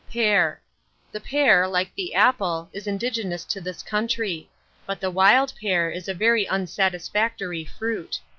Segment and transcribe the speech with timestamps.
[0.09, 0.59] PEAR.
[1.11, 4.49] The pear, like the apple, is indigenous to this country;
[4.87, 8.19] but the wild pear is a very unsatisfactory fruit.